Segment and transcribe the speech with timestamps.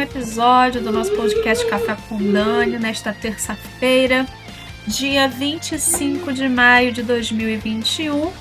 [0.00, 4.26] um episódio do nosso podcast Café com Dani nesta terça-feira,
[4.86, 8.32] dia 25 de maio de 2021.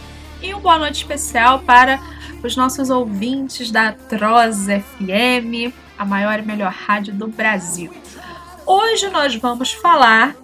[0.41, 1.99] E uma boa noite especial para
[2.41, 7.91] os nossos ouvintes da Troz FM, a maior e melhor rádio do Brasil.
[8.65, 10.37] Hoje nós vamos falar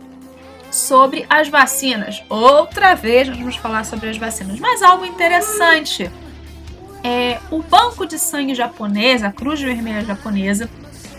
[0.69, 2.21] sobre as vacinas.
[2.27, 6.11] Outra vez nós vamos falar sobre as vacinas, mas algo interessante.
[7.01, 10.69] É, o Banco de Sangue japonês, a Cruz Vermelha japonesa,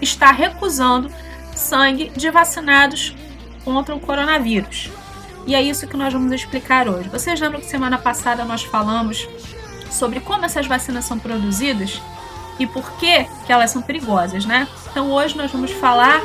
[0.00, 1.10] está recusando
[1.54, 3.14] sangue de vacinados
[3.64, 4.90] contra o coronavírus.
[5.46, 7.08] E é isso que nós vamos explicar hoje.
[7.08, 9.28] Vocês lembram que semana passada nós falamos
[9.90, 12.00] sobre como essas vacinas são produzidas
[12.58, 14.66] e por que, que elas são perigosas, né?
[14.90, 16.20] Então hoje nós vamos falar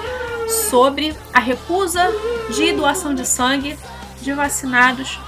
[0.69, 2.07] sobre a recusa
[2.55, 3.77] de doação de sangue
[4.21, 5.19] de vacinados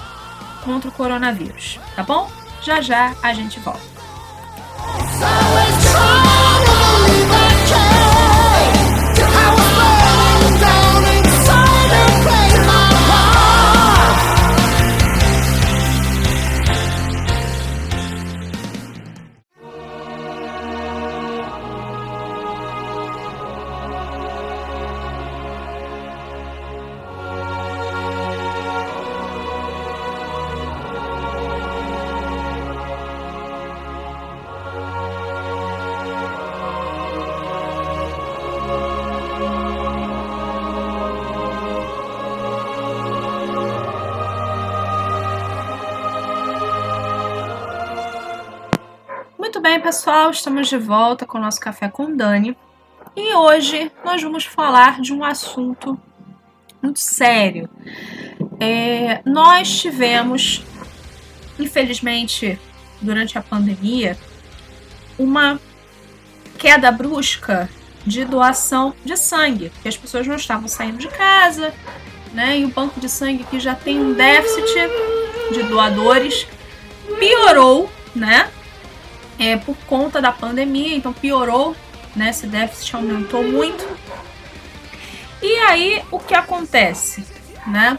[0.64, 2.30] contra o coronavírus, tá bom?
[2.61, 3.81] Já já a gente volta.
[49.94, 50.31] Pessoal?
[50.31, 52.58] Estamos de volta com o nosso Café com Dani.
[53.16, 56.02] E hoje nós vamos falar de um assunto
[56.81, 57.69] muito sério.
[58.59, 60.64] É, nós tivemos,
[61.59, 62.59] infelizmente,
[63.04, 64.17] durante a pandemia,
[65.15, 65.61] uma
[66.58, 67.70] queda brusca
[68.04, 71.71] de doação de sangue, porque as pessoas não estavam saindo de casa,
[72.33, 72.58] né?
[72.58, 74.89] E o banco de sangue que já tem um déficit
[75.52, 76.48] de doadores
[77.20, 78.49] piorou, né?
[79.39, 81.76] É, por conta da pandemia, então piorou,
[82.16, 82.30] né?
[82.30, 83.86] Esse déficit aumentou muito.
[85.42, 87.26] E aí o que acontece,
[87.67, 87.98] né?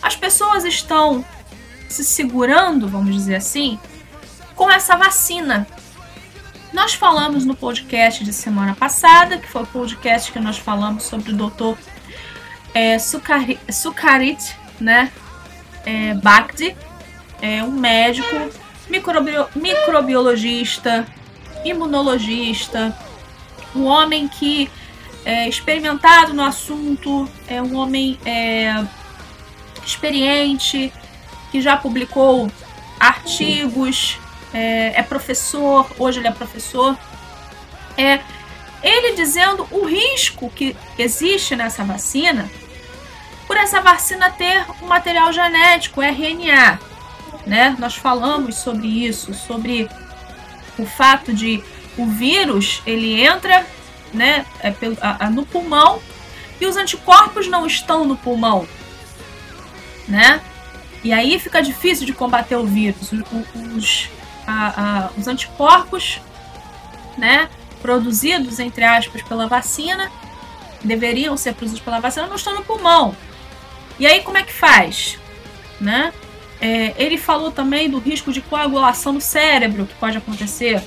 [0.00, 1.24] As pessoas estão
[1.88, 3.78] se segurando, vamos dizer assim,
[4.54, 5.66] com essa vacina.
[6.72, 11.32] Nós falamos no podcast de semana passada, que foi o podcast que nós falamos sobre
[11.32, 11.76] o doutor
[12.74, 15.10] é, Sukarit, né?
[15.84, 16.76] É, Bhakti,
[17.40, 18.28] é um médico
[18.88, 21.06] microbio, microbiologista,
[21.64, 22.96] imunologista,
[23.74, 24.70] um homem que
[25.24, 28.84] é experimentado no assunto, é um homem é,
[29.84, 30.92] experiente,
[31.50, 32.50] que já publicou
[32.98, 34.18] artigos,
[34.52, 36.96] é, é, professor, hoje ele é professor.
[37.96, 38.20] É,
[38.82, 42.48] ele dizendo o risco que existe nessa vacina
[43.46, 46.78] por essa vacina ter um material genético, RNA
[47.48, 47.74] né?
[47.78, 49.88] Nós falamos sobre isso, sobre
[50.78, 51.64] o fato de
[51.96, 53.66] o vírus ele entra,
[54.14, 54.72] né, é,
[55.28, 56.00] no pulmão
[56.60, 58.68] e os anticorpos não estão no pulmão,
[60.06, 60.40] né?
[61.02, 63.10] E aí fica difícil de combater o vírus.
[63.76, 64.08] Os,
[64.46, 66.20] a, a, os anticorpos,
[67.16, 67.48] né,
[67.80, 70.10] produzidos entre aspas pela vacina,
[70.84, 73.16] deveriam ser produzidos pela vacina, não estão no pulmão.
[73.98, 75.18] E aí como é que faz,
[75.80, 76.12] né?
[76.60, 80.82] É, ele falou também do risco de coagulação no cérebro que pode acontecer.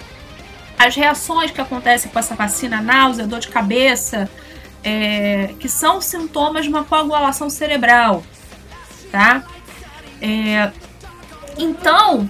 [0.78, 4.30] As reações que acontecem com essa vacina, náusea, dor de cabeça,
[4.84, 8.24] é, que são sintomas de uma coagulação cerebral,
[9.12, 9.44] tá?
[10.22, 10.72] É,
[11.58, 12.30] então,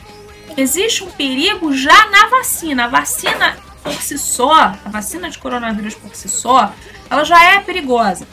[0.58, 2.85] existe um perigo já na vacina.
[2.85, 6.73] A vacina por si só, a vacina de coronavírus por si só,
[7.09, 8.28] ela já é perigosa,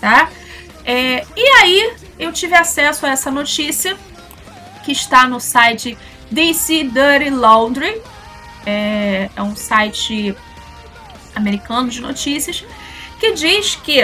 [0.00, 0.28] tá?
[0.84, 3.96] É, e aí eu tive acesso a essa notícia
[4.84, 5.96] que está no site
[6.30, 8.00] DC Dirty Laundry.
[8.66, 10.34] É, é um site
[11.34, 12.64] americano de notícias
[13.18, 14.02] que diz que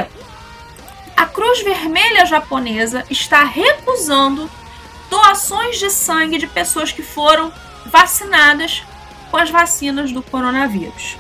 [1.17, 4.51] a Cruz Vermelha japonesa está recusando
[5.11, 7.53] doações de sangue de pessoas que foram
[7.87, 8.83] vacinadas
[9.31, 11.17] com as vacinas do coronavírus.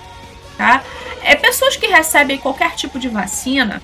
[0.56, 0.82] Tá?
[1.22, 3.82] É pessoas que recebem qualquer tipo de vacina.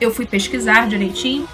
[0.00, 1.48] Eu fui pesquisar direitinho.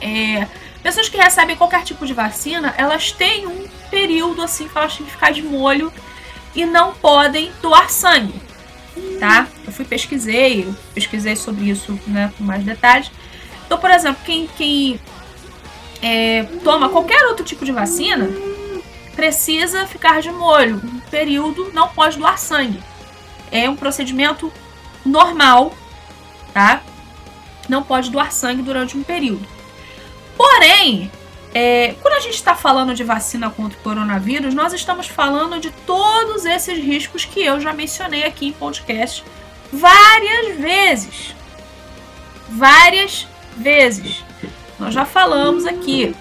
[0.00, 0.46] É,
[0.82, 5.04] Pessoas que recebem qualquer tipo de vacina, elas têm um período assim que elas têm
[5.04, 5.92] que ficar de molho
[6.54, 8.40] e não podem doar sangue,
[9.18, 9.46] tá?
[9.66, 13.10] Eu fui pesquisei, pesquisei sobre isso, né, com mais detalhes.
[13.66, 15.00] Então, por exemplo, quem, quem
[16.02, 18.28] é, toma qualquer outro tipo de vacina,
[19.14, 20.80] precisa ficar de molho.
[20.82, 22.80] Um período não pode doar sangue.
[23.50, 24.52] É um procedimento
[25.04, 25.74] normal,
[26.54, 26.82] tá?
[27.68, 29.46] Não pode doar sangue durante um período.
[30.38, 31.10] Porém,
[31.52, 35.72] é, quando a gente está falando de vacina contra o coronavírus, nós estamos falando de
[35.84, 39.24] todos esses riscos que eu já mencionei aqui em podcast
[39.72, 41.34] várias vezes.
[42.48, 43.26] Várias
[43.56, 44.24] vezes.
[44.78, 46.14] Nós já falamos aqui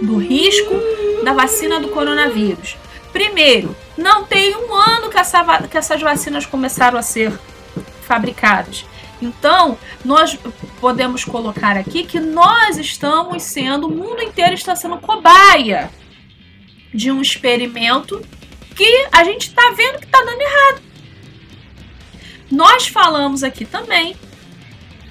[0.00, 0.74] do risco
[1.22, 2.78] da vacina do coronavírus.
[3.12, 7.38] Primeiro, não tem um ano que, essa, que essas vacinas começaram a ser
[8.06, 8.86] fabricadas.
[9.22, 10.36] Então, nós
[10.80, 15.90] podemos colocar aqui que nós estamos sendo, o mundo inteiro está sendo cobaia
[16.92, 18.20] de um experimento
[18.74, 20.82] que a gente está vendo que está dando errado.
[22.50, 24.16] Nós falamos aqui também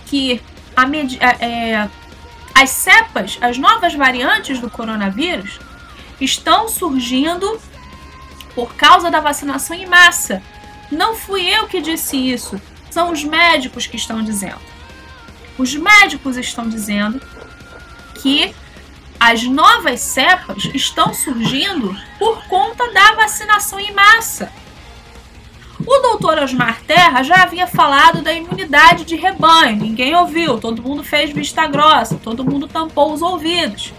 [0.07, 0.41] que
[0.75, 1.89] a, é, é,
[2.53, 5.57] as cepas, as novas variantes do coronavírus,
[6.19, 7.59] estão surgindo
[8.53, 10.43] por causa da vacinação em massa.
[10.91, 12.61] Não fui eu que disse isso,
[12.91, 14.61] são os médicos que estão dizendo.
[15.57, 17.21] Os médicos estão dizendo
[18.21, 18.53] que
[19.19, 24.51] as novas cepas estão surgindo por conta da vacinação em massa.
[25.85, 31.03] O doutor Osmar Terra já havia falado da imunidade de rebanho, ninguém ouviu, todo mundo
[31.03, 33.93] fez vista grossa, todo mundo tampou os ouvidos.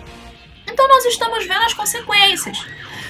[0.66, 2.64] Então nós estamos vendo as consequências.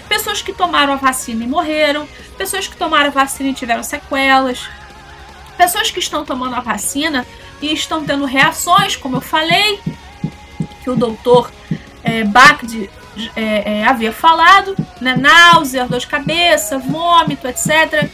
[0.09, 4.69] Pessoas que tomaram a vacina e morreram, pessoas que tomaram a vacina e tiveram sequelas,
[5.57, 7.27] pessoas que estão tomando a vacina
[7.61, 9.81] e estão tendo reações, como eu falei,
[10.83, 11.51] que o doutor
[12.03, 12.91] é, Bakdi
[13.37, 15.17] é, é, havia falado, né?
[15.17, 18.09] náusea, dor de cabeça, vômito, etc.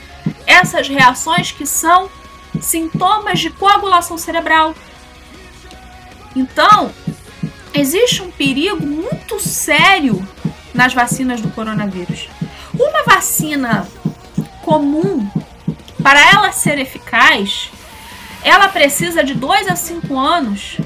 [0.46, 2.10] Essas reações que são
[2.60, 4.74] sintomas de coagulação cerebral.
[6.34, 6.92] Então,
[7.72, 10.26] existe um perigo muito sério
[10.74, 12.28] nas vacinas do coronavírus.
[12.78, 13.88] Uma vacina
[14.62, 15.28] comum
[16.08, 17.70] para ela ser eficaz,
[18.42, 20.78] ela precisa de 2 a 5 anos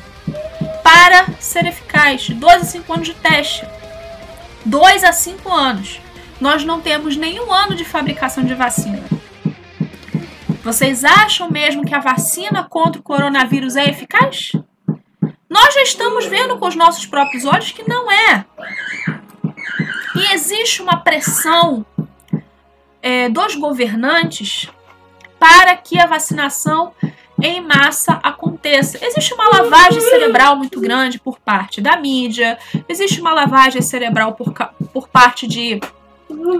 [0.82, 2.28] para ser eficaz.
[2.28, 3.64] 2 a 5 anos de teste.
[4.66, 6.00] 2 a 5 anos.
[6.40, 9.04] Nós não temos nenhum ano de fabricação de vacina.
[10.64, 14.50] Vocês acham mesmo que a vacina contra o coronavírus é eficaz?
[15.48, 18.44] Nós já estamos vendo com os nossos próprios olhos que não é.
[20.16, 21.86] E existe uma pressão
[23.00, 24.68] é, dos governantes
[25.42, 26.92] para que a vacinação
[27.42, 29.04] em massa aconteça.
[29.04, 32.56] Existe uma lavagem cerebral muito grande por parte da mídia,
[32.88, 34.52] existe uma lavagem cerebral por,
[34.92, 35.80] por parte de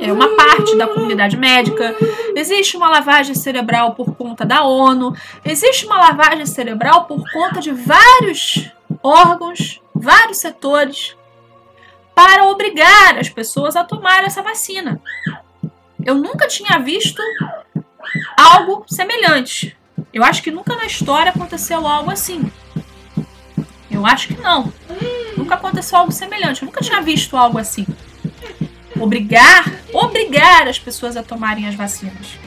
[0.01, 1.95] é, uma parte da comunidade médica,
[2.35, 5.15] existe uma lavagem cerebral por conta da ONU,
[5.45, 8.69] existe uma lavagem cerebral por conta de vários
[9.01, 11.17] órgãos, vários setores,
[12.17, 15.01] para obrigar as pessoas a tomar essa vacina.
[16.05, 17.23] Eu nunca tinha visto
[18.37, 19.77] algo semelhante.
[20.13, 22.51] Eu acho que nunca na história aconteceu algo assim.
[23.91, 24.73] Eu acho que não.
[25.37, 26.63] Nunca aconteceu algo semelhante.
[26.63, 27.87] Eu nunca tinha visto algo assim.
[28.99, 32.39] Obrigar, obrigar as pessoas a tomarem as vacinas.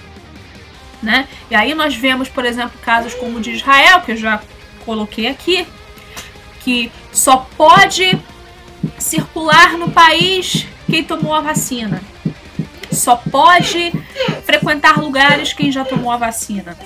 [1.02, 1.28] Né?
[1.52, 4.42] E aí nós vemos, por exemplo, casos como o de Israel, que eu já
[4.86, 5.68] coloquei aqui,
[6.62, 8.20] que só pode
[8.98, 12.02] circular no país quem tomou a vacina.
[12.92, 13.92] Só pode
[14.44, 16.78] frequentar lugares quem já tomou a vacina.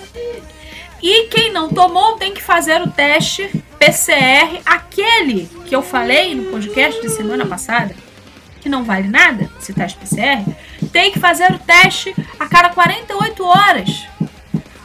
[1.01, 6.51] E quem não tomou tem que fazer o teste PCR, aquele que eu falei no
[6.51, 7.95] podcast de semana passada,
[8.59, 10.43] que não vale nada, esse teste PCR,
[10.91, 14.07] tem que fazer o teste a cada 48 horas.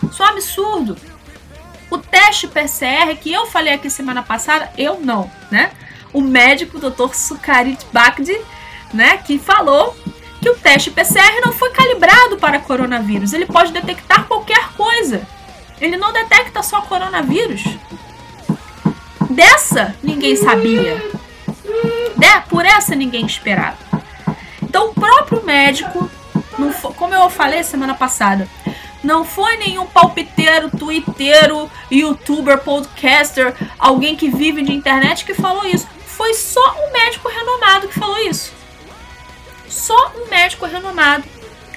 [0.09, 0.97] Isso é um absurdo.
[1.91, 5.73] O teste PCR que eu falei aqui semana passada, eu não, né?
[6.13, 7.17] O médico, o.
[7.17, 8.41] Sukarit Bakdi,
[8.93, 9.97] né, que falou
[10.45, 13.33] que o teste PCR não foi calibrado para coronavírus.
[13.33, 15.27] Ele pode detectar qualquer coisa.
[15.81, 17.65] Ele não detecta só coronavírus.
[19.31, 21.03] Dessa ninguém sabia.
[22.15, 23.79] De, por essa ninguém esperava.
[24.63, 26.11] Então o próprio médico,
[26.79, 28.47] foi, como eu falei semana passada,
[29.03, 35.89] não foi nenhum palpiteiro, twitteiro, youtuber, podcaster, alguém que vive de internet que falou isso.
[36.05, 38.53] Foi só um médico renomado que falou isso.
[39.75, 41.25] Só um médico renomado,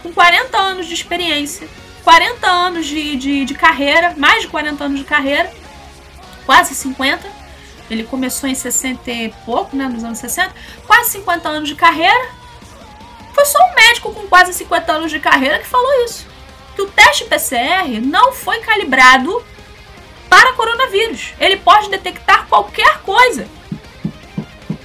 [0.04, 1.68] com 40 anos de experiência,
[2.04, 5.52] 40 anos de, de, de carreira, mais de 40 anos de carreira,
[6.46, 7.28] quase 50.
[7.90, 10.54] Ele começou em 60 e pouco, né, nos anos 60,
[10.86, 12.30] quase 50 anos de carreira.
[13.34, 16.28] Foi só um médico com quase 50 anos de carreira que falou isso.
[16.76, 19.44] Que o teste PCR não foi calibrado
[20.30, 21.34] para coronavírus.
[21.40, 23.48] Ele pode detectar qualquer coisa.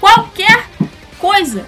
[0.00, 0.66] Qualquer
[1.18, 1.66] coisa.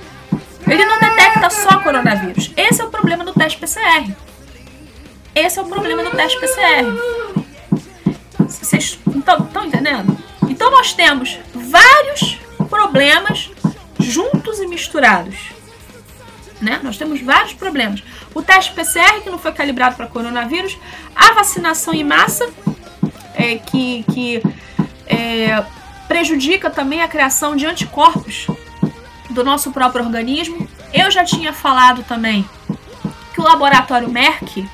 [0.66, 2.50] Ele não detecta só coronavírus.
[2.56, 4.14] Esse é o problema do teste PCR.
[5.35, 6.87] Esse é o problema do teste PCR.
[8.38, 10.16] Vocês estão entendendo?
[10.49, 12.38] Então nós temos vários
[12.71, 13.50] problemas
[13.99, 15.52] juntos e misturados.
[16.61, 16.80] Né?
[16.83, 18.02] Nós temos vários problemas.
[18.35, 20.78] O teste PCR que não foi calibrado para coronavírus,
[21.14, 22.49] a vacinação em massa
[23.35, 24.42] é, que, que
[25.06, 25.62] é,
[26.09, 28.47] prejudica também a criação de anticorpos
[29.34, 30.66] do nosso próprio organismo.
[30.92, 32.48] Eu já tinha falado também
[33.34, 34.66] que o laboratório Merck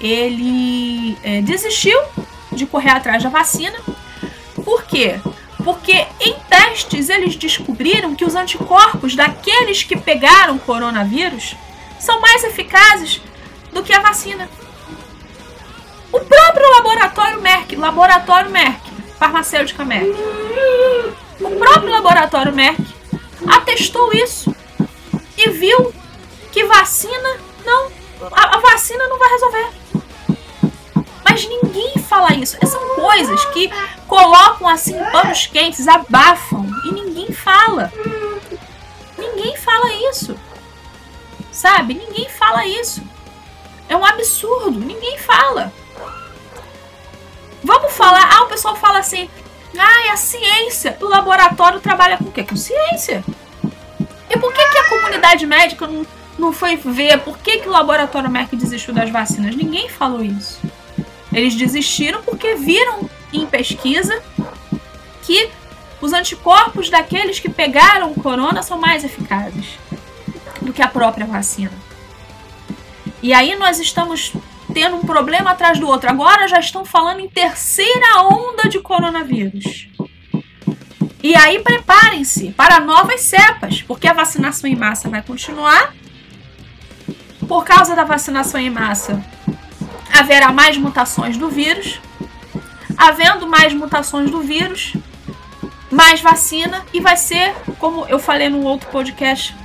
[0.00, 2.00] ele é, desistiu
[2.50, 3.78] de correr atrás da vacina.
[4.64, 5.20] Por quê?
[5.62, 11.54] Porque em testes eles descobriram que os anticorpos daqueles que pegaram coronavírus
[11.98, 13.20] são mais eficazes
[13.72, 14.48] do que a vacina.
[16.10, 18.80] O próprio laboratório Merck, laboratório Merck,
[19.18, 20.10] farmacêutica Merck,
[21.40, 22.99] o próprio laboratório Merck
[23.46, 24.54] atestou isso
[25.36, 25.92] e viu
[26.52, 27.90] que vacina não,
[28.32, 29.70] a, a vacina não vai resolver.
[31.24, 32.56] Mas ninguém fala isso.
[32.66, 33.70] São coisas que
[34.08, 37.92] colocam assim panos quentes, abafam e ninguém fala.
[39.16, 40.36] Ninguém fala isso.
[41.52, 41.94] Sabe?
[41.94, 43.02] Ninguém fala isso.
[43.88, 44.80] É um absurdo.
[44.80, 45.72] Ninguém fala.
[47.62, 48.28] Vamos falar.
[48.32, 49.30] Ah, o pessoal fala assim.
[49.78, 50.96] Ah, é a ciência.
[51.00, 52.42] O laboratório trabalha com o quê?
[52.42, 53.24] Com ciência.
[54.28, 56.06] E por que, que a comunidade médica não,
[56.38, 59.56] não foi ver por que, que o laboratório Merck desistiu das vacinas?
[59.56, 60.60] Ninguém falou isso.
[61.32, 64.22] Eles desistiram porque viram em pesquisa
[65.22, 65.50] que
[66.00, 69.78] os anticorpos daqueles que pegaram o corona são mais eficazes
[70.60, 71.72] do que a própria vacina.
[73.22, 74.32] E aí nós estamos
[74.72, 76.10] tendo um problema atrás do outro.
[76.10, 79.88] Agora já estão falando em terceira onda de coronavírus.
[81.22, 85.94] E aí preparem-se para novas cepas, porque a vacinação em massa vai continuar.
[87.46, 89.22] Por causa da vacinação em massa,
[90.12, 92.00] haverá mais mutações do vírus.
[92.96, 94.94] Havendo mais mutações do vírus,
[95.90, 99.56] mais vacina e vai ser, como eu falei no outro podcast,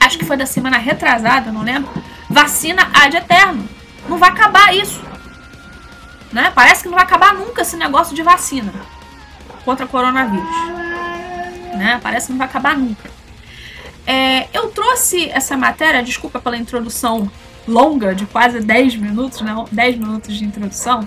[0.00, 1.90] acho que foi da semana retrasada, não lembro,
[2.28, 3.75] vacina ad eterno.
[4.08, 5.02] Não vai acabar isso.
[6.32, 6.52] Né?
[6.54, 8.72] Parece que não vai acabar nunca esse negócio de vacina
[9.64, 10.56] contra coronavírus.
[11.76, 12.00] Né?
[12.02, 13.10] Parece que não vai acabar nunca.
[14.06, 17.30] É, eu trouxe essa matéria, desculpa pela introdução
[17.66, 19.52] longa, de quase 10 minutos, né?
[19.70, 21.06] 10 minutos de introdução,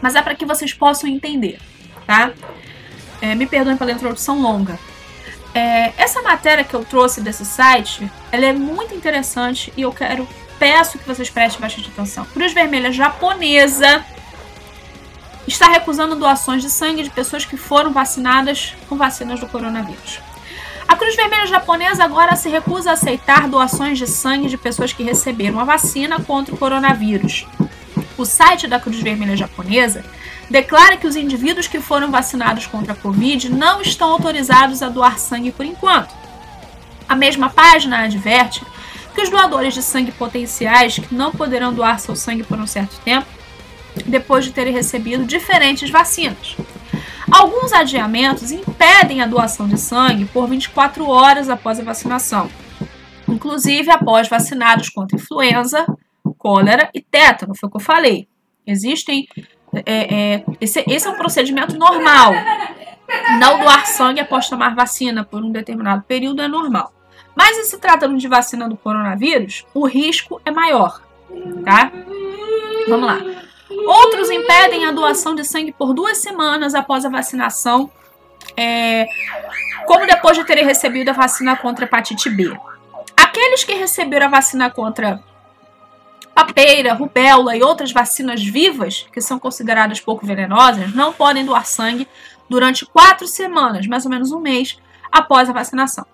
[0.00, 1.58] mas é para que vocês possam entender,
[2.06, 2.32] tá?
[3.22, 4.78] É, me perdoem pela introdução longa.
[5.54, 10.28] É, essa matéria que eu trouxe desse site, ela é muito interessante e eu quero,
[10.62, 12.24] peço que vocês prestem bastante atenção.
[12.26, 14.06] Cruz Vermelha Japonesa
[15.44, 20.20] está recusando doações de sangue de pessoas que foram vacinadas com vacinas do coronavírus.
[20.86, 25.02] A Cruz Vermelha Japonesa agora se recusa a aceitar doações de sangue de pessoas que
[25.02, 27.44] receberam a vacina contra o coronavírus.
[28.16, 30.04] O site da Cruz Vermelha Japonesa
[30.48, 35.18] declara que os indivíduos que foram vacinados contra a Covid não estão autorizados a doar
[35.18, 36.14] sangue por enquanto.
[37.08, 38.64] A mesma página adverte
[39.14, 42.98] que os doadores de sangue potenciais que não poderão doar seu sangue por um certo
[43.00, 43.26] tempo,
[44.06, 46.56] depois de terem recebido diferentes vacinas.
[47.30, 52.50] Alguns adiamentos impedem a doação de sangue por 24 horas após a vacinação,
[53.28, 55.86] inclusive após vacinados contra influenza,
[56.36, 58.28] cólera e tétano, foi o que eu falei.
[58.66, 59.28] Existem.
[59.86, 62.32] É, é, esse, esse é um procedimento normal.
[63.38, 66.92] Não doar sangue após tomar vacina por um determinado período é normal.
[67.34, 71.00] Mas se tratando de vacina do coronavírus, o risco é maior,
[71.64, 71.90] tá?
[72.88, 73.18] Vamos lá.
[73.86, 77.90] Outros impedem a doação de sangue por duas semanas após a vacinação,
[78.56, 79.06] é,
[79.86, 82.54] como depois de terem recebido a vacina contra hepatite B.
[83.16, 85.22] Aqueles que receberam a vacina contra
[86.34, 92.08] papeira, rubéola e outras vacinas vivas, que são consideradas pouco venenosas, não podem doar sangue
[92.48, 94.78] durante quatro semanas, mais ou menos um mês,
[95.10, 96.06] após a vacinação.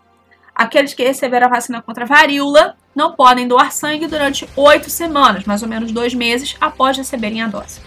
[0.58, 5.44] Aqueles que receberam a vacina contra a varíola não podem doar sangue durante oito semanas,
[5.44, 7.80] mais ou menos dois meses, após receberem a dose.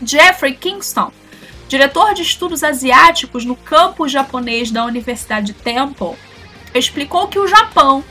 [0.00, 1.10] Jeffrey Kingston,
[1.66, 6.16] diretor de estudos asiáticos no campus japonês da Universidade de Temple,
[6.72, 8.04] explicou que o Japão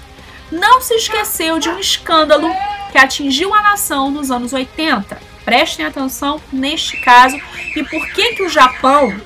[0.52, 2.52] não se esqueceu de um escândalo
[2.92, 5.18] que atingiu a nação nos anos 80.
[5.46, 7.38] Prestem atenção neste caso
[7.74, 9.18] e por que, que o Japão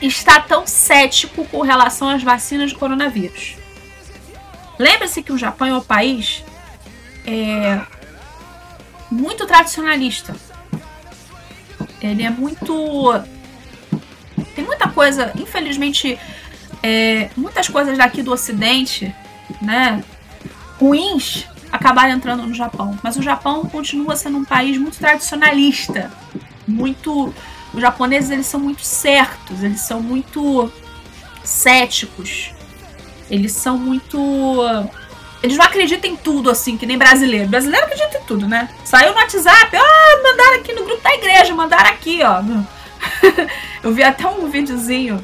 [0.00, 3.63] está tão cético com relação às vacinas de coronavírus.
[4.78, 6.44] Lembre-se que o Japão é um país
[7.26, 7.80] é,
[9.10, 10.34] muito tradicionalista.
[12.00, 13.22] Ele é muito.
[14.54, 16.18] Tem muita coisa, infelizmente,
[16.82, 19.14] é, muitas coisas daqui do Ocidente
[19.60, 20.04] né,
[20.78, 22.98] ruins acabaram entrando no Japão.
[23.02, 26.12] Mas o Japão continua sendo um país muito tradicionalista,
[26.66, 27.34] muito
[27.72, 30.72] os japoneses eles são muito certos, eles são muito
[31.42, 32.52] céticos.
[33.34, 34.18] Eles são muito
[35.42, 37.48] eles não acreditam em tudo assim, que nem brasileiro.
[37.48, 38.66] Brasileiro acredita em tudo, né?
[38.82, 42.40] Saiu no WhatsApp, ah, mandaram aqui no grupo da igreja, mandaram aqui, ó.
[43.82, 45.22] eu vi até um videozinho,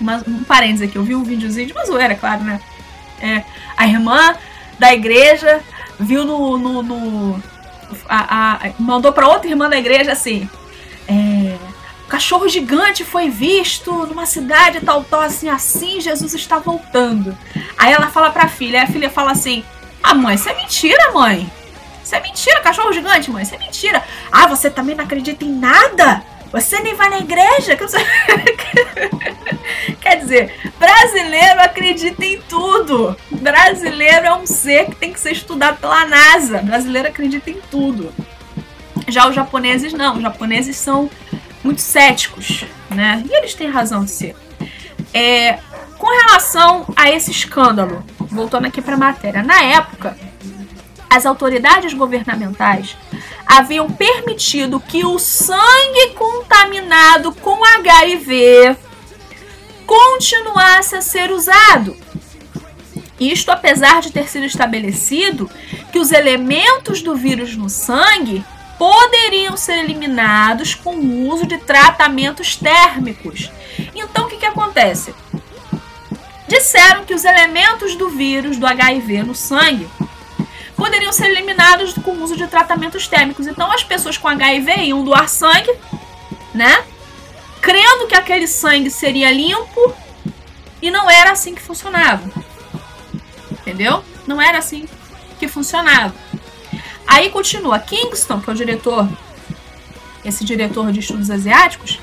[0.00, 2.60] uma, um parênteses aqui, eu vi um videozinho de uma zoeira, claro, né?
[3.20, 3.42] É,
[3.76, 4.36] a irmã
[4.78, 5.64] da igreja
[5.98, 6.56] viu no.
[6.56, 7.42] no, no
[8.08, 10.48] a, a, mandou para outra irmã da igreja assim:
[12.08, 17.36] cachorro gigante foi visto numa cidade tal, tal, assim, assim, Jesus está voltando.
[17.76, 19.62] Aí ela fala pra filha, aí a filha fala assim:
[20.02, 21.50] Ah, mãe, isso é mentira, mãe.
[22.02, 24.02] Isso é mentira, cachorro gigante, mãe, isso é mentira.
[24.32, 26.24] Ah, você também não acredita em nada?
[26.50, 27.76] Você nem vai na igreja?
[30.00, 33.14] Quer dizer, brasileiro acredita em tudo.
[33.30, 36.62] Brasileiro é um ser que tem que ser estudado pela NASA.
[36.62, 38.14] Brasileiro acredita em tudo.
[39.08, 40.16] Já os japoneses não.
[40.16, 41.10] Os japoneses são
[41.62, 43.24] muito céticos, né?
[43.28, 44.36] E eles têm razão de ser.
[45.12, 45.58] É,
[45.98, 50.16] com relação a esse escândalo, voltando aqui para a matéria, na época,
[51.10, 52.96] as autoridades governamentais
[53.46, 58.76] haviam permitido que o sangue contaminado com HIV
[59.86, 61.96] continuasse a ser usado.
[63.18, 65.50] Isto apesar de ter sido estabelecido
[65.90, 68.44] que os elementos do vírus no sangue
[68.78, 73.50] poderiam ser eliminados com o uso de tratamentos térmicos.
[73.94, 75.14] Então, o que, que acontece?
[76.46, 79.88] Disseram que os elementos do vírus do HIV no sangue
[80.76, 83.48] poderiam ser eliminados com o uso de tratamentos térmicos.
[83.48, 85.74] Então, as pessoas com HIV iam doar sangue,
[86.54, 86.84] né?
[87.60, 89.92] Crendo que aquele sangue seria limpo
[90.80, 92.22] e não era assim que funcionava.
[93.50, 94.04] Entendeu?
[94.26, 94.88] Não era assim
[95.38, 96.14] que funcionava.
[97.08, 97.78] Aí continua.
[97.78, 99.08] Kingston, que é o diretor,
[100.22, 101.98] esse diretor de estudos asiáticos,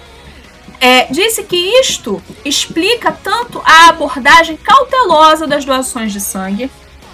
[0.81, 6.71] é, disse que isto explica tanto a abordagem cautelosa das doações de sangue,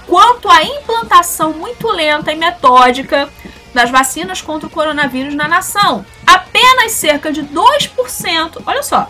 [0.07, 3.29] quanto a implantação muito lenta e metódica
[3.73, 6.05] das vacinas contra o coronavírus na nação.
[6.25, 9.09] Apenas cerca de 2%, olha só,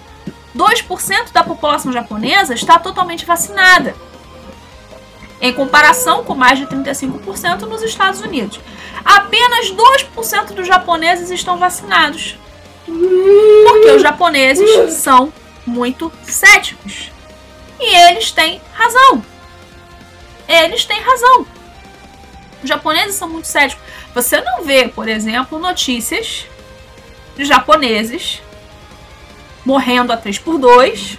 [0.57, 3.95] 2% da população japonesa está totalmente vacinada
[5.41, 8.59] em comparação com mais de 35% nos Estados Unidos.
[9.03, 12.37] Apenas 2% dos japoneses estão vacinados.
[12.85, 15.33] Porque os japoneses são
[15.65, 17.11] muito céticos.
[17.79, 19.23] E eles têm razão.
[20.47, 21.47] Eles têm razão.
[22.61, 23.83] Os japoneses são muito céticos.
[24.13, 26.45] Você não vê, por exemplo, notícias
[27.35, 28.41] de japoneses
[29.65, 31.17] morrendo a 3 por 2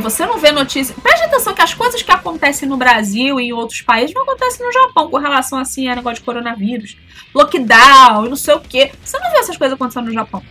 [0.00, 0.98] você não vê notícias.
[0.98, 4.64] Preste atenção que as coisas que acontecem no Brasil e em outros países não acontecem
[4.64, 6.96] no Japão com relação assim a negócio de coronavírus,
[7.34, 8.92] lockdown não sei o que.
[9.02, 10.42] Você não vê essas coisas acontecendo no Japão.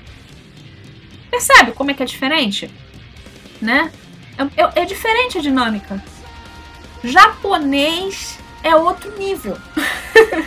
[1.30, 2.70] Percebe como é que é diferente?
[3.62, 3.92] Né?
[4.38, 6.04] É, é, é diferente a dinâmica.
[7.04, 9.58] Japonês é outro nível.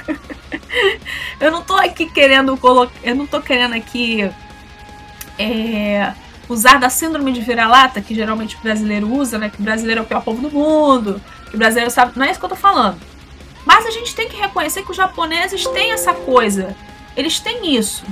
[1.40, 2.94] eu não tô aqui querendo colocar.
[3.02, 4.30] Eu não tô querendo aqui.
[5.38, 6.14] É
[6.48, 9.50] usar da síndrome de vira-lata, que geralmente o brasileiro usa, né?
[9.50, 12.12] Que o brasileiro é o pior povo do mundo, que o brasileiro sabe.
[12.16, 12.98] Não é isso que eu tô falando.
[13.64, 16.74] Mas a gente tem que reconhecer que os japoneses têm essa coisa.
[17.16, 18.04] Eles têm isso.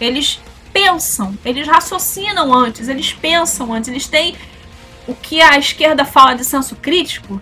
[0.00, 0.40] Eles
[0.72, 4.34] pensam, eles raciocinam antes, eles pensam antes, eles têm
[5.06, 7.40] o que a esquerda fala de senso crítico,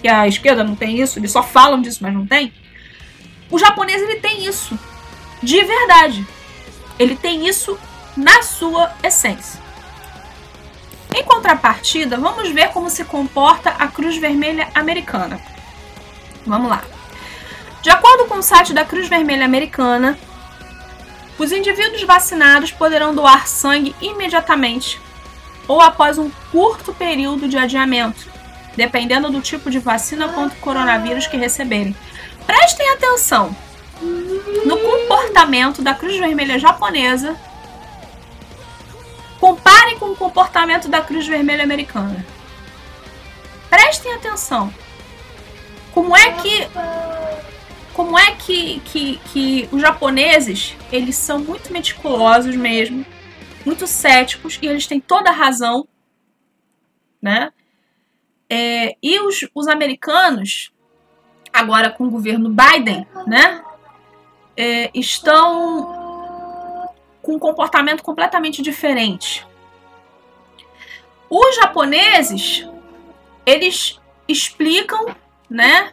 [0.00, 2.52] que a esquerda não tem isso, eles só falam disso, mas não tem.
[3.48, 4.76] O japonês ele tem isso.
[5.40, 6.26] De verdade.
[6.98, 7.78] Ele tem isso
[8.16, 9.60] na sua essência.
[11.14, 15.40] Em contrapartida, vamos ver como se comporta a Cruz Vermelha Americana.
[16.46, 16.82] Vamos lá.
[17.82, 20.18] De acordo com o site da Cruz Vermelha Americana,
[21.38, 25.00] os indivíduos vacinados poderão doar sangue imediatamente
[25.68, 28.30] ou após um curto período de adiamento,
[28.76, 31.96] dependendo do tipo de vacina contra o coronavírus que receberem.
[32.46, 33.54] Prestem atenção
[34.00, 37.36] no comportamento da Cruz Vermelha japonesa
[39.82, 42.24] Comparem com o comportamento da Cruz Vermelha Americana.
[43.68, 44.72] Prestem atenção.
[45.92, 46.68] Como é que
[47.92, 53.04] como é que, que, que os japoneses eles são muito meticulosos mesmo,
[53.66, 55.88] muito céticos e eles têm toda a razão,
[57.20, 57.52] né?
[58.48, 60.72] É, e os, os americanos,
[61.52, 63.60] agora com o governo Biden, né?
[64.56, 66.88] É, estão
[67.20, 69.44] com um comportamento completamente diferente.
[71.34, 72.68] Os japoneses,
[73.46, 75.16] eles explicam,
[75.48, 75.90] né,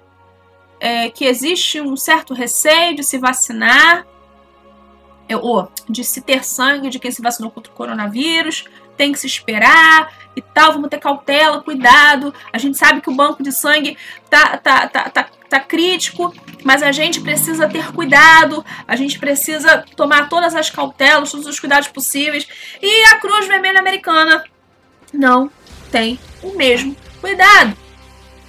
[0.81, 4.05] é, que existe um certo receio de se vacinar,
[5.29, 8.65] é, ou de se ter sangue de quem se vacinou contra o coronavírus,
[8.97, 12.33] tem que se esperar e tal, vamos ter cautela, cuidado.
[12.51, 13.97] A gente sabe que o banco de sangue
[14.29, 16.33] tá, tá, tá, tá, tá crítico,
[16.65, 21.57] mas a gente precisa ter cuidado, a gente precisa tomar todas as cautelas, todos os
[21.61, 22.45] cuidados possíveis.
[22.81, 24.43] E a Cruz Vermelha Americana
[25.13, 25.51] não
[25.91, 27.75] tem o mesmo cuidado.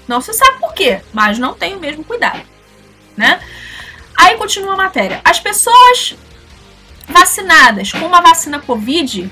[0.07, 2.43] Não se sabe por quê, mas não tem o mesmo cuidado,
[3.17, 3.41] né?
[4.17, 5.21] Aí continua a matéria.
[5.25, 6.17] As pessoas
[7.09, 9.31] vacinadas com uma vacina Covid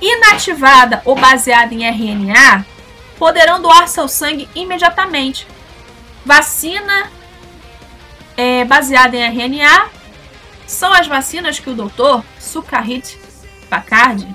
[0.00, 2.64] inativada ou baseada em RNA
[3.18, 5.46] poderão doar seu sangue imediatamente.
[6.24, 7.10] Vacina
[8.36, 9.90] é, baseada em RNA
[10.66, 13.18] são as vacinas que o doutor Sukharit
[13.68, 14.26] Bakard,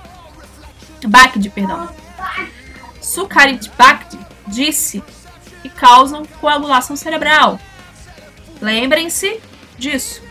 [1.08, 1.89] Bakdi, perdão,
[3.01, 5.03] Sukharit Bakdi disse
[5.61, 7.59] que causam coagulação cerebral.
[8.61, 9.39] Lembrem-se
[9.77, 10.21] disso.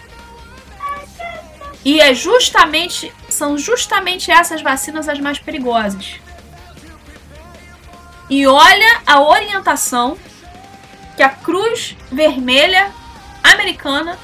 [1.84, 6.14] E é justamente, são justamente essas vacinas as mais perigosas.
[8.30, 10.16] E olha a orientação
[11.16, 12.90] que a Cruz Vermelha
[13.42, 14.18] Americana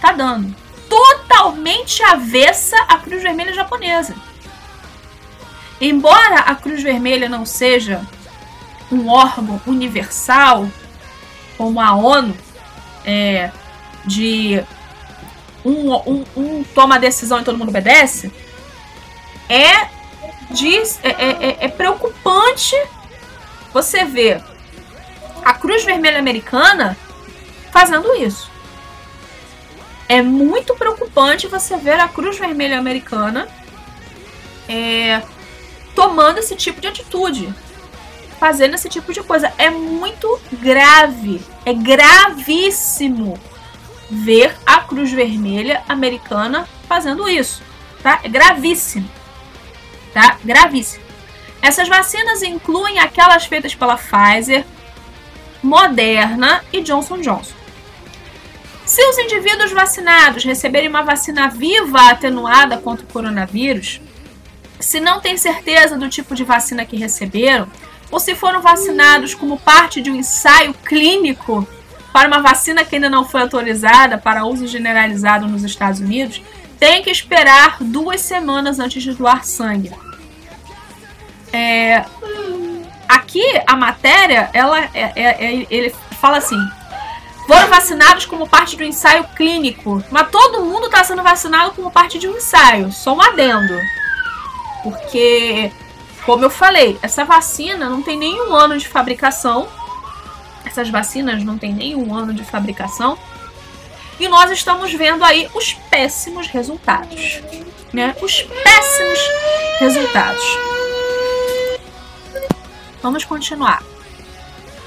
[0.00, 0.54] tá dando.
[0.88, 4.14] Totalmente avessa à Cruz Vermelha japonesa.
[5.80, 8.00] Embora a Cruz Vermelha não seja
[8.90, 10.68] um órgão universal,
[11.56, 12.36] como a ONU,
[13.04, 13.50] é,
[14.04, 14.64] de
[15.64, 18.32] um, um, um, toma a decisão e todo mundo obedece,
[19.48, 19.88] é,
[20.50, 22.76] de, é, é, é, é preocupante
[23.72, 24.42] você ver
[25.44, 26.96] a Cruz Vermelha Americana
[27.72, 28.50] fazendo isso.
[30.08, 33.48] É muito preocupante você ver a Cruz Vermelha Americana
[34.68, 35.22] é,
[35.94, 37.52] tomando esse tipo de atitude,
[38.38, 39.52] fazendo esse tipo de coisa.
[39.58, 43.38] É muito grave, é gravíssimo
[44.10, 47.62] ver a Cruz Vermelha Americana fazendo isso,
[48.02, 48.20] tá?
[48.22, 49.08] É gravíssimo,
[50.12, 50.38] tá?
[50.44, 51.04] Gravíssimo.
[51.62, 54.64] Essas vacinas incluem aquelas feitas pela Pfizer,
[55.62, 57.54] Moderna e Johnson Johnson.
[58.84, 63.98] Se os indivíduos vacinados receberem uma vacina viva atenuada contra o coronavírus,
[64.84, 67.66] se não têm certeza do tipo de vacina que receberam,
[68.10, 71.66] ou se foram vacinados como parte de um ensaio clínico
[72.12, 76.42] para uma vacina que ainda não foi autorizada para uso generalizado nos Estados Unidos,
[76.78, 79.90] tem que esperar duas semanas antes de doar sangue.
[81.52, 82.04] É,
[83.08, 86.58] aqui a matéria, ela, é, é, é, ele fala assim:
[87.46, 92.18] foram vacinados como parte do ensaio clínico, mas todo mundo está sendo vacinado como parte
[92.18, 93.80] de um ensaio, só um adendo,
[94.84, 95.72] porque
[96.24, 99.68] como eu falei, essa vacina não tem nenhum ano de fabricação.
[100.64, 103.18] Essas vacinas não têm nenhum ano de fabricação.
[104.18, 107.42] E nós estamos vendo aí os péssimos resultados.
[107.92, 108.16] Né?
[108.22, 109.18] Os péssimos
[109.78, 110.42] resultados.
[113.02, 113.82] Vamos continuar.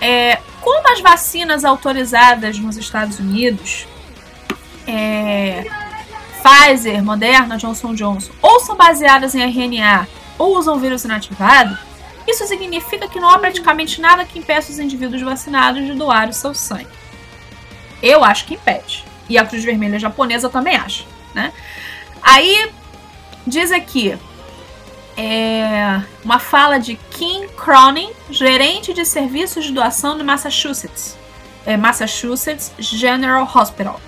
[0.02, 3.86] É, como as vacinas autorizadas nos Estados Unidos,
[4.88, 5.66] é,
[6.48, 10.08] Pfizer, Moderna, Johnson Johnson, ou são baseadas em RNA
[10.38, 11.78] ou usam vírus inativado,
[12.26, 16.34] isso significa que não há praticamente nada que impeça os indivíduos vacinados de doar o
[16.34, 16.88] seu sangue.
[18.02, 19.04] Eu acho que impede.
[19.28, 21.04] E a Cruz Vermelha japonesa também acha.
[21.34, 21.52] Né?
[22.22, 22.72] Aí
[23.46, 24.18] diz aqui
[25.18, 31.18] é uma fala de Kim Cronin, gerente de serviços de doação de Massachusetts,
[31.66, 34.00] é Massachusetts General Hospital.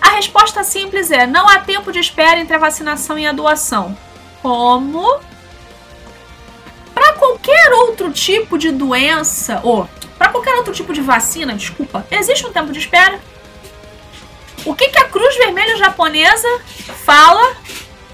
[0.00, 3.96] A resposta simples é: não há tempo de espera entre a vacinação e a doação.
[4.40, 5.20] Como?
[6.94, 12.46] Para qualquer outro tipo de doença, ou para qualquer outro tipo de vacina, desculpa, existe
[12.46, 13.18] um tempo de espera.
[14.64, 16.48] O que, que a Cruz Vermelha Japonesa
[17.04, 17.56] fala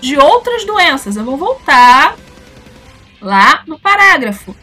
[0.01, 1.17] de outras doenças?
[1.17, 2.17] Eu vou voltar
[3.21, 4.57] lá no parágrafo.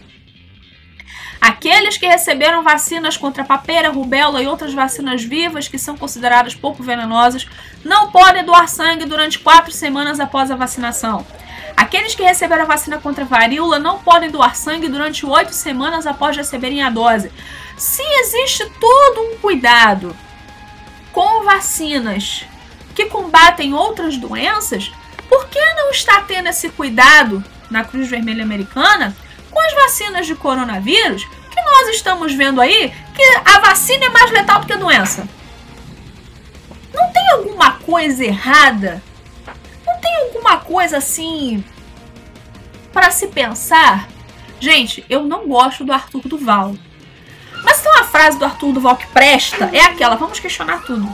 [1.46, 6.82] Aqueles que receberam vacinas contra papeira, rubéola e outras vacinas vivas que são consideradas pouco
[6.82, 7.48] venenosas
[7.84, 11.24] não podem doar sangue durante quatro semanas após a vacinação.
[11.78, 16.36] Aqueles que receberam a vacina contra varíola não podem doar sangue durante oito semanas após
[16.36, 17.32] receberem a dose.
[17.78, 20.18] Se existe todo um cuidado
[21.12, 22.44] com vacinas
[22.96, 24.92] que combatem outras doenças,
[25.30, 29.16] por que não está tendo esse cuidado na Cruz Vermelha Americana
[29.56, 34.30] com as vacinas de coronavírus, que nós estamos vendo aí que a vacina é mais
[34.30, 35.26] letal do que a doença.
[36.94, 39.02] Não tem alguma coisa errada?
[39.88, 41.64] Não tem alguma coisa assim
[42.92, 44.10] para se pensar?
[44.60, 46.76] Gente, eu não gosto do Arthur Duval.
[47.64, 47.82] Mas
[48.16, 51.06] frase do Arthur Duval que presta é aquela: vamos questionar tudo.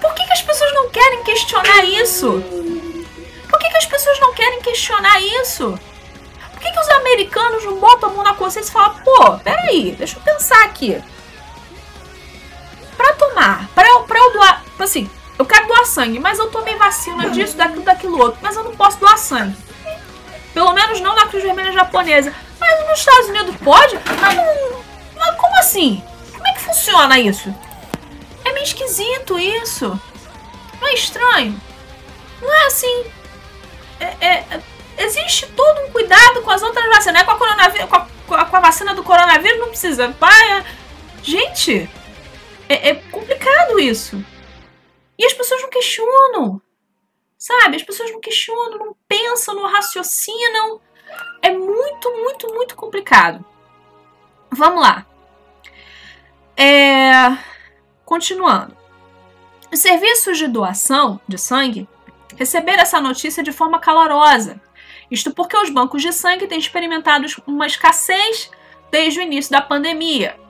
[0.00, 2.42] Por que, que as pessoas não querem questionar isso?
[3.48, 5.78] Por que, que as pessoas não querem questionar isso?
[6.62, 10.16] Que, que os americanos não botam a mão na consciência e falam: pô, peraí, deixa
[10.16, 11.02] eu pensar aqui.
[12.96, 16.76] Pra tomar, pra eu, pra eu doar, assim, eu quero doar sangue, mas eu tomei
[16.76, 19.56] vacina disso, daquilo, daquilo outro, mas eu não posso doar sangue.
[20.54, 22.32] Pelo menos não na Cruz Vermelha Japonesa.
[22.60, 23.98] Mas nos Estados Unidos pode?
[24.20, 24.36] Mas,
[25.16, 26.02] mas como assim?
[26.32, 27.52] Como é que funciona isso?
[28.44, 30.00] É meio esquisito isso.
[30.80, 31.60] Não é estranho?
[32.40, 33.04] Não é assim.
[33.98, 34.60] É, é,
[34.98, 37.14] existe todo um cuidado com as outras vacinas.
[37.14, 40.14] Não é com a, coronavírus, com a, com a vacina do coronavírus, não precisa.
[40.18, 40.64] Pai,
[41.22, 41.88] gente,
[42.68, 44.24] é, é complicado isso.
[45.18, 46.60] E as pessoas não questionam.
[47.38, 47.76] Sabe?
[47.76, 50.80] As pessoas não questionam, não pensam, não raciocinam.
[51.42, 53.44] É muito, muito, muito complicado.
[54.50, 55.06] Vamos lá.
[56.56, 57.36] É...
[58.04, 58.76] Continuando.
[59.72, 61.88] Os serviços de doação de sangue
[62.36, 64.60] receberam essa notícia de forma calorosa.
[65.12, 68.50] Isto porque os bancos de sangue têm experimentado uma escassez
[68.90, 70.40] desde o início da pandemia.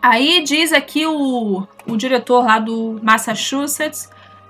[0.00, 4.08] Aí diz aqui o, o diretor lá do Massachusetts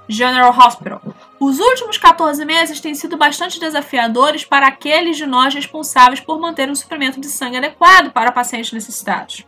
[0.09, 1.03] General Hospital.
[1.41, 6.71] Os últimos 14 meses têm sido bastante desafiadores para aqueles de nós responsáveis por manter
[6.71, 9.45] um suprimento de sangue adequado para pacientes necessitados.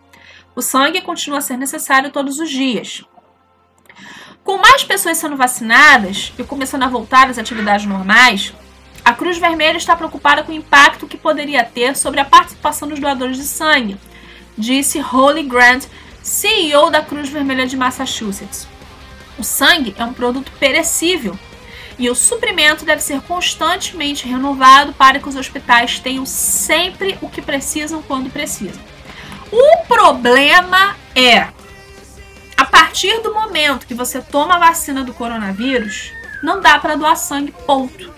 [0.56, 3.04] O sangue continua a ser necessário todos os dias.
[4.42, 8.52] Com mais pessoas sendo vacinadas e começando a voltar às atividades normais,
[9.14, 13.36] Cruz Vermelha está preocupada com o impacto que poderia ter sobre a participação dos doadores
[13.36, 13.96] de sangue,
[14.56, 15.86] disse Holly Grant,
[16.22, 18.68] CEO da Cruz Vermelha de Massachusetts.
[19.38, 21.38] O sangue é um produto perecível
[21.98, 27.42] e o suprimento deve ser constantemente renovado para que os hospitais tenham sempre o que
[27.42, 28.82] precisam quando precisam.
[29.50, 31.48] O problema é,
[32.56, 36.10] a partir do momento que você toma a vacina do coronavírus,
[36.42, 38.12] não dá para doar sangue, ponto.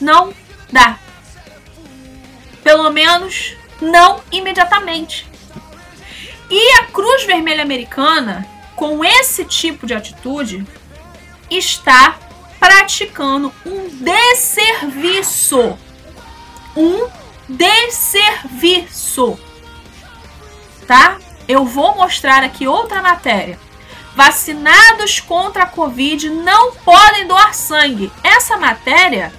[0.00, 0.32] Não
[0.70, 0.98] dá.
[2.62, 5.26] Pelo menos não imediatamente.
[6.50, 10.66] E a Cruz Vermelha Americana com esse tipo de atitude,
[11.50, 12.18] está
[12.58, 15.78] praticando um desserviço.
[16.76, 17.08] Um
[17.48, 19.38] desserviço.
[20.86, 21.18] Tá?
[21.46, 23.58] Eu vou mostrar aqui outra matéria.
[24.14, 28.12] Vacinados contra a Covid não podem doar sangue.
[28.22, 29.32] Essa matéria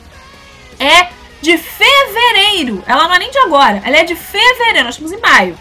[0.85, 1.09] é
[1.41, 2.83] de fevereiro.
[2.87, 4.85] Ela não é nem de agora, ela é de fevereiro.
[4.85, 5.57] Nós estamos em maio.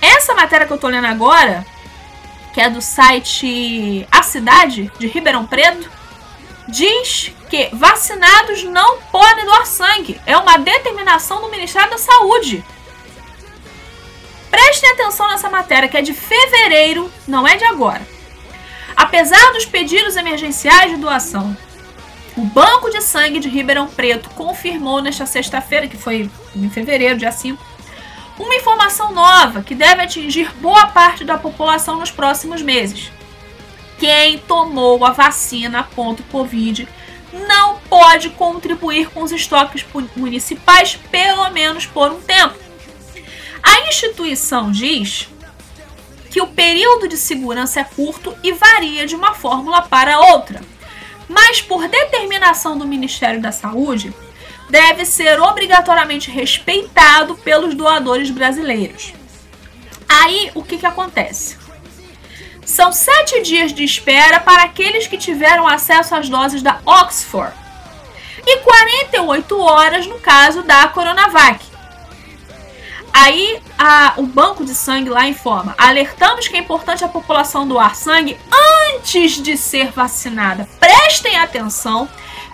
[0.00, 1.64] Essa matéria que eu tô lendo agora
[2.54, 5.90] que é do site A Cidade, de Ribeirão Preto,
[6.68, 10.20] diz que vacinados não podem doar sangue.
[10.24, 12.64] É uma determinação do Ministério da Saúde.
[14.48, 18.06] Prestem atenção nessa matéria, que é de fevereiro, não é de agora.
[18.96, 21.56] Apesar dos pedidos emergenciais de doação,
[22.36, 27.30] o Banco de Sangue de Ribeirão Preto confirmou nesta sexta-feira, que foi em fevereiro, dia
[27.30, 27.62] 5,
[28.38, 33.12] uma informação nova que deve atingir boa parte da população nos próximos meses.
[33.98, 36.88] Quem tomou a vacina contra o Covid
[37.48, 42.56] não pode contribuir com os estoques municipais, pelo menos por um tempo.
[43.62, 45.28] A instituição diz
[46.30, 50.60] que o período de segurança é curto e varia de uma fórmula para outra,
[51.28, 54.14] mas por determinação do Ministério da Saúde,
[54.68, 59.12] deve ser obrigatoriamente respeitado pelos doadores brasileiros.
[60.08, 61.58] Aí o que, que acontece?
[62.64, 67.54] São sete dias de espera para aqueles que tiveram acesso às doses da Oxford
[68.46, 71.73] e 48 horas no caso da Coronavac.
[73.14, 77.94] Aí a, o banco de sangue lá informa: alertamos que é importante a população doar
[77.94, 78.36] sangue
[78.90, 80.68] antes de ser vacinada.
[80.80, 82.08] Prestem atenção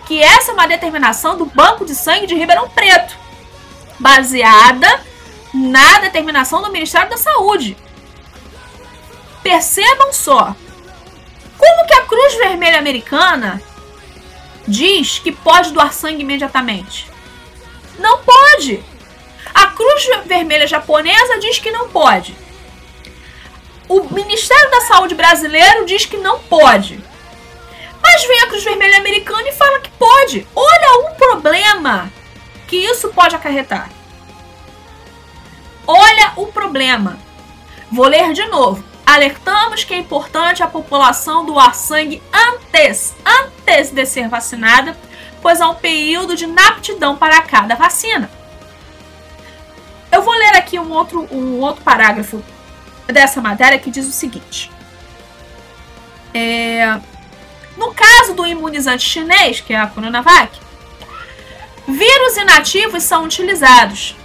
[0.05, 3.17] que essa é uma determinação do Banco de Sangue de Ribeirão Preto,
[3.99, 5.03] baseada
[5.51, 7.75] na determinação do Ministério da Saúde.
[9.41, 10.55] Percebam só
[11.57, 13.61] como que a Cruz Vermelha Americana
[14.67, 17.09] diz que pode doar sangue imediatamente.
[17.97, 18.83] Não pode.
[20.01, 22.35] Cruz Vermelha Japonesa diz que não pode.
[23.87, 27.03] O Ministério da Saúde brasileiro diz que não pode.
[28.01, 30.47] Mas vem a Cruz Vermelha Americana e fala que pode.
[30.55, 32.11] Olha o problema
[32.67, 33.89] que isso pode acarretar.
[35.85, 37.19] Olha o problema.
[37.91, 38.83] Vou ler de novo.
[39.05, 44.97] Alertamos que é importante a população doar sangue antes, antes de ser vacinada,
[45.41, 48.40] pois há um período de inaptidão para cada vacina.
[50.21, 52.43] Eu vou ler aqui um outro, um outro parágrafo
[53.07, 54.69] dessa matéria que diz o seguinte.
[56.31, 56.99] É,
[57.75, 60.59] no caso do imunizante chinês, que é a Coronavac,
[61.87, 64.15] vírus inativos são utilizados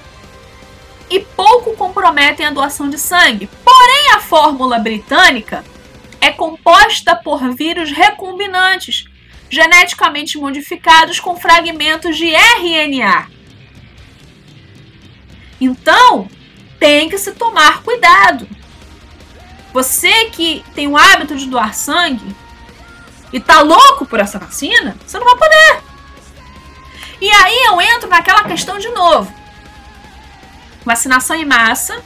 [1.09, 3.49] e pouco comprometem a doação de sangue.
[3.65, 5.65] Porém, a fórmula britânica
[6.21, 9.07] é composta por vírus recombinantes,
[9.49, 13.36] geneticamente modificados com fragmentos de RNA.
[15.61, 16.29] Então,
[16.79, 18.47] tem que se tomar cuidado.
[19.73, 22.35] Você que tem o hábito de doar sangue
[23.33, 25.83] e tá louco por essa vacina, você não vai poder.
[27.21, 29.33] E aí eu entro naquela questão de novo.
[30.85, 32.03] Vacinação em massa,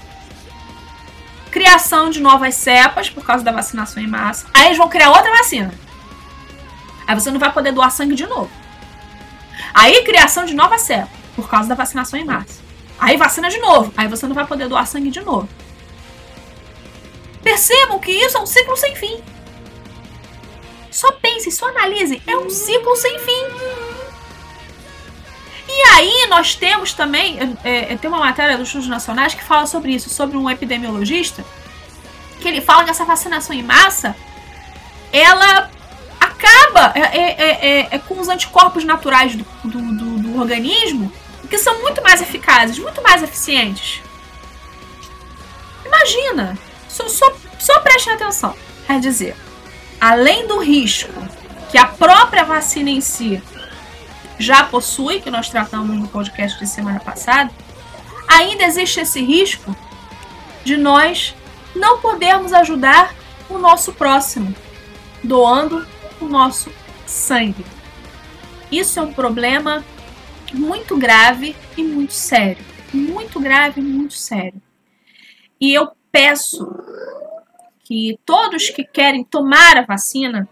[1.50, 4.46] criação de novas cepas por causa da vacinação em massa.
[4.54, 5.74] Aí eles vão criar outra vacina.
[7.06, 8.50] Aí você não vai poder doar sangue de novo.
[9.74, 12.69] Aí criação de nova cepa por causa da vacinação em massa.
[13.00, 13.92] Aí vacina de novo.
[13.96, 15.48] Aí você não vai poder doar sangue de novo.
[17.42, 19.20] Percebam que isso é um ciclo sem fim.
[20.90, 22.22] Só pensem, só analisem.
[22.26, 23.46] É um ciclo sem fim.
[25.66, 29.66] E aí nós temos também, é, é, tem uma matéria dos Estudos Nacionais que fala
[29.66, 31.44] sobre isso, sobre um epidemiologista,
[32.40, 34.16] que ele fala que essa vacinação em massa,
[35.12, 35.70] ela
[36.18, 41.12] acaba é, é, é, é com os anticorpos naturais do, do, do, do organismo,
[41.50, 44.00] que são muito mais eficazes, muito mais eficientes.
[45.84, 46.56] Imagina,
[46.88, 48.54] só, só, só preste atenção.
[48.86, 49.36] Quer dizer,
[50.00, 51.12] além do risco
[51.70, 53.42] que a própria vacina em si
[54.38, 57.50] já possui, que nós tratamos no podcast de semana passada,
[58.28, 59.76] ainda existe esse risco
[60.64, 61.34] de nós
[61.74, 63.14] não podermos ajudar
[63.48, 64.54] o nosso próximo,
[65.22, 65.86] doando
[66.20, 66.72] o nosso
[67.06, 67.66] sangue.
[68.70, 69.84] Isso é um problema
[70.52, 72.64] muito grave e muito sério.
[72.92, 74.60] Muito grave e muito sério.
[75.60, 76.66] E eu peço
[77.84, 80.48] que todos que querem tomar a vacina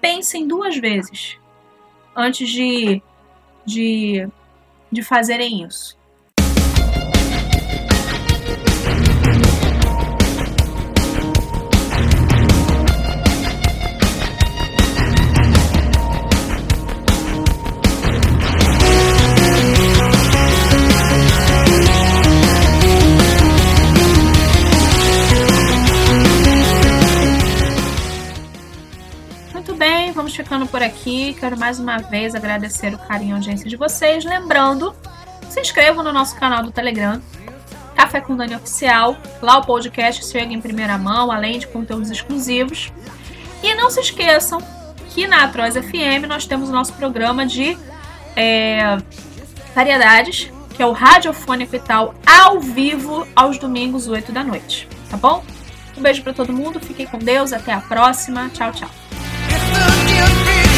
[0.00, 1.38] pensem duas vezes
[2.16, 3.02] antes de
[3.64, 4.28] de,
[4.90, 5.96] de fazerem isso.
[30.50, 31.32] Ficando por aqui.
[31.38, 34.24] Quero mais uma vez agradecer o carinho e audiência de vocês.
[34.24, 34.92] Lembrando,
[35.48, 37.22] se inscrevam no nosso canal do Telegram,
[37.94, 39.16] Café com Dani Oficial.
[39.40, 42.92] Lá o podcast chega em primeira mão, além de conteúdos exclusivos.
[43.62, 44.60] E não se esqueçam
[45.10, 47.78] que na Atroz FM nós temos o nosso programa de
[48.34, 48.98] é,
[49.72, 54.88] variedades, que é o Radiofônico e tal, ao vivo, aos domingos, 8 da noite.
[55.08, 55.44] Tá bom?
[55.96, 58.48] Um beijo para todo mundo, fiquem com Deus, até a próxima.
[58.48, 58.90] Tchau, tchau.